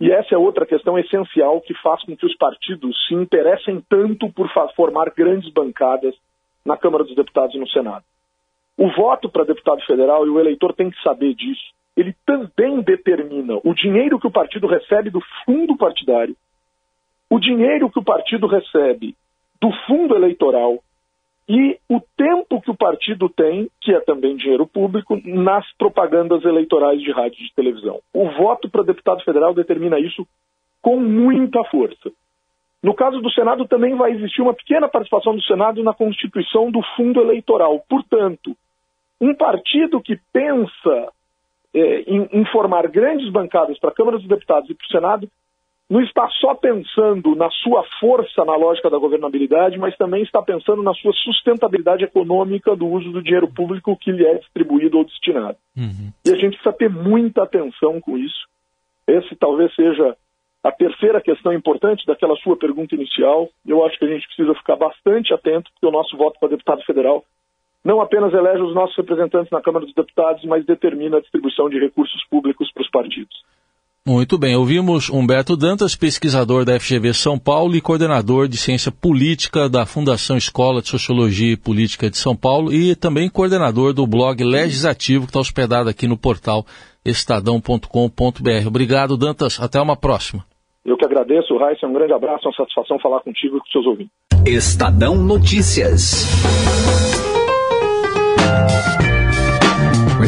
E 0.00 0.10
essa 0.10 0.34
é 0.34 0.38
outra 0.38 0.64
questão 0.64 0.98
essencial 0.98 1.60
que 1.60 1.74
faz 1.74 2.02
com 2.04 2.16
que 2.16 2.24
os 2.24 2.34
partidos 2.36 2.96
se 3.06 3.14
interessem 3.14 3.84
tanto 3.88 4.32
por 4.32 4.48
formar 4.74 5.12
grandes 5.14 5.52
bancadas 5.52 6.14
na 6.64 6.76
Câmara 6.76 7.04
dos 7.04 7.14
Deputados 7.14 7.54
e 7.54 7.58
no 7.58 7.68
Senado. 7.68 8.04
O 8.78 8.88
voto 8.92 9.28
para 9.28 9.44
deputado 9.44 9.82
federal, 9.84 10.26
e 10.26 10.30
o 10.30 10.40
eleitor 10.40 10.72
tem 10.72 10.90
que 10.90 11.02
saber 11.02 11.34
disso, 11.34 11.60
ele 11.94 12.14
também 12.24 12.80
determina 12.80 13.60
o 13.62 13.74
dinheiro 13.74 14.18
que 14.18 14.26
o 14.26 14.30
partido 14.30 14.66
recebe 14.66 15.10
do 15.10 15.20
fundo 15.44 15.76
partidário, 15.76 16.34
o 17.28 17.38
dinheiro 17.38 17.90
que 17.90 17.98
o 17.98 18.04
partido 18.04 18.46
recebe 18.46 19.14
do 19.60 19.70
fundo 19.86 20.14
eleitoral 20.14 20.82
e 21.52 21.76
o 21.88 22.00
tempo 22.16 22.60
que 22.60 22.70
o 22.70 22.76
partido 22.76 23.28
tem, 23.28 23.68
que 23.80 23.92
é 23.92 23.98
também 23.98 24.36
dinheiro 24.36 24.68
público, 24.68 25.20
nas 25.24 25.66
propagandas 25.76 26.44
eleitorais 26.44 27.02
de 27.02 27.10
rádio 27.10 27.40
e 27.40 27.48
de 27.48 27.54
televisão. 27.56 27.98
O 28.14 28.30
voto 28.30 28.70
para 28.70 28.84
deputado 28.84 29.24
federal 29.24 29.52
determina 29.52 29.98
isso 29.98 30.24
com 30.80 30.96
muita 31.00 31.64
força. 31.64 32.12
No 32.80 32.94
caso 32.94 33.20
do 33.20 33.28
Senado, 33.32 33.66
também 33.66 33.96
vai 33.96 34.12
existir 34.12 34.40
uma 34.40 34.54
pequena 34.54 34.88
participação 34.88 35.34
do 35.34 35.42
Senado 35.42 35.82
na 35.82 35.92
constituição 35.92 36.70
do 36.70 36.80
fundo 36.94 37.20
eleitoral. 37.20 37.84
Portanto, 37.88 38.56
um 39.20 39.34
partido 39.34 40.00
que 40.00 40.20
pensa 40.32 41.12
é, 41.74 42.02
em, 42.02 42.28
em 42.30 42.44
formar 42.44 42.86
grandes 42.86 43.28
bancadas 43.28 43.76
para 43.80 43.90
a 43.90 43.94
Câmara 43.94 44.18
dos 44.18 44.28
Deputados 44.28 44.70
e 44.70 44.74
para 44.74 44.86
o 44.86 44.90
Senado 44.92 45.28
não 45.90 46.00
está 46.00 46.28
só 46.40 46.54
pensando 46.54 47.34
na 47.34 47.50
sua 47.50 47.82
força 47.98 48.44
na 48.44 48.54
lógica 48.54 48.88
da 48.88 48.96
governabilidade, 48.96 49.76
mas 49.76 49.96
também 49.96 50.22
está 50.22 50.40
pensando 50.40 50.84
na 50.84 50.94
sua 50.94 51.12
sustentabilidade 51.12 52.04
econômica 52.04 52.76
do 52.76 52.86
uso 52.86 53.10
do 53.10 53.20
dinheiro 53.20 53.48
público 53.48 53.96
que 53.96 54.12
lhe 54.12 54.24
é 54.24 54.38
distribuído 54.38 54.98
ou 54.98 55.04
destinado. 55.04 55.56
Uhum. 55.76 56.12
E 56.24 56.30
a 56.30 56.36
gente 56.36 56.54
precisa 56.54 56.72
ter 56.72 56.88
muita 56.88 57.42
atenção 57.42 58.00
com 58.00 58.16
isso. 58.16 58.46
Esse 59.04 59.34
talvez 59.34 59.74
seja 59.74 60.16
a 60.62 60.70
terceira 60.70 61.20
questão 61.20 61.52
importante 61.52 62.06
daquela 62.06 62.36
sua 62.36 62.56
pergunta 62.56 62.94
inicial. 62.94 63.48
Eu 63.66 63.84
acho 63.84 63.98
que 63.98 64.04
a 64.04 64.08
gente 64.08 64.28
precisa 64.28 64.54
ficar 64.54 64.76
bastante 64.76 65.34
atento, 65.34 65.72
porque 65.72 65.86
o 65.86 65.90
nosso 65.90 66.16
voto 66.16 66.38
para 66.38 66.50
deputado 66.50 66.84
federal 66.84 67.24
não 67.84 68.00
apenas 68.00 68.32
elege 68.32 68.62
os 68.62 68.74
nossos 68.74 68.96
representantes 68.96 69.50
na 69.50 69.60
Câmara 69.60 69.84
dos 69.84 69.94
Deputados, 69.94 70.44
mas 70.44 70.64
determina 70.64 71.16
a 71.16 71.20
distribuição 71.20 71.68
de 71.68 71.80
recursos 71.80 72.24
públicos 72.28 72.70
para 72.72 72.82
os 72.82 72.90
partidos. 72.90 73.42
Muito 74.10 74.36
bem, 74.36 74.56
ouvimos 74.56 75.08
Humberto 75.08 75.56
Dantas, 75.56 75.94
pesquisador 75.94 76.64
da 76.64 76.80
FGV 76.80 77.14
São 77.14 77.38
Paulo 77.38 77.76
e 77.76 77.80
coordenador 77.80 78.48
de 78.48 78.56
ciência 78.56 78.90
política 78.90 79.68
da 79.68 79.86
Fundação 79.86 80.36
Escola 80.36 80.82
de 80.82 80.88
Sociologia 80.88 81.52
e 81.52 81.56
Política 81.56 82.10
de 82.10 82.18
São 82.18 82.34
Paulo 82.34 82.72
e 82.72 82.96
também 82.96 83.30
coordenador 83.30 83.92
do 83.92 84.04
blog 84.08 84.42
Legislativo, 84.42 85.26
que 85.26 85.30
está 85.30 85.38
hospedado 85.38 85.88
aqui 85.88 86.08
no 86.08 86.18
portal 86.18 86.66
estadão.com.br. 87.04 88.66
Obrigado, 88.66 89.16
Dantas. 89.16 89.60
Até 89.60 89.80
uma 89.80 89.94
próxima. 89.94 90.44
Eu 90.84 90.96
que 90.96 91.04
agradeço, 91.04 91.56
Raíssa. 91.56 91.86
Um 91.86 91.92
grande 91.92 92.12
abraço, 92.12 92.48
uma 92.48 92.54
satisfação 92.56 92.98
falar 92.98 93.20
contigo 93.20 93.58
e 93.58 93.60
com 93.60 93.66
seus 93.66 93.86
ouvintes. 93.86 94.10
Estadão 94.44 95.14
Notícias. 95.14 96.26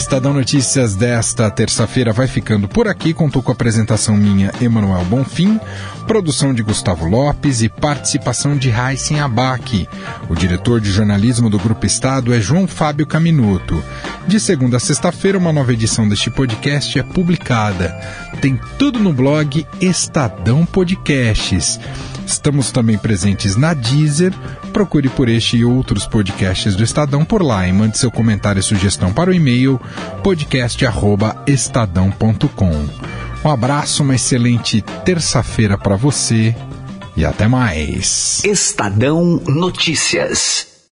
Estadão 0.03 0.35
Notícias 0.35 0.97
desta 0.97 1.49
terça-feira 1.49 2.13
vai 2.13 2.27
ficando 2.27 2.67
por 2.67 2.89
aqui. 2.89 3.15
Contou 3.15 3.41
com 3.41 3.53
a 3.53 3.55
apresentação 3.55 4.17
minha, 4.17 4.53
Emanuel 4.61 5.05
Bonfim, 5.05 5.61
produção 6.09 6.53
de 6.53 6.61
Gustavo 6.61 7.07
Lopes 7.07 7.63
e 7.63 7.69
participação 7.69 8.57
de 8.57 8.69
Raíssen 8.69 9.21
Abac. 9.21 9.89
O 10.29 10.35
diretor 10.35 10.81
de 10.81 10.91
jornalismo 10.91 11.49
do 11.49 11.57
Grupo 11.57 11.87
Estado 11.87 12.35
é 12.35 12.41
João 12.41 12.67
Fábio 12.67 13.07
Caminuto. 13.07 13.83
De 14.27 14.41
segunda 14.41 14.79
a 14.79 14.81
sexta-feira, 14.81 15.39
uma 15.39 15.53
nova 15.53 15.73
edição 15.73 16.09
deste 16.09 16.31
podcast 16.31 16.99
é 16.99 17.03
publicada. 17.05 17.97
Tem 18.41 18.61
tudo 18.77 18.99
no 18.99 19.13
blog 19.13 19.65
Estadão 19.81 20.67
Podcasts. 20.67 21.79
Estamos 22.27 22.71
também 22.71 22.99
presentes 22.99 23.57
na 23.57 23.75
Deezer. 23.75 24.33
Procure 24.73 25.09
por 25.09 25.29
este 25.29 25.59
e 25.59 25.65
outros 25.65 26.07
podcasts 26.07 26.75
do 26.75 26.83
Estadão 26.83 27.25
por 27.25 27.43
lá 27.43 27.67
e 27.67 27.73
mande 27.73 27.99
seu 27.99 28.11
comentário 28.11 28.61
e 28.61 28.63
sugestão 28.63 29.13
para 29.13 29.31
o 29.31 29.35
e-mail 29.35 29.81
podcast@estadão.com. 30.23 32.89
Um 33.45 33.51
abraço, 33.51 34.03
uma 34.03 34.15
excelente 34.15 34.83
terça-feira 35.05 35.77
para 35.77 35.97
você 35.97 36.55
e 37.17 37.25
até 37.25 37.49
mais. 37.49 38.43
Estadão 38.45 39.41
Notícias. 39.47 40.72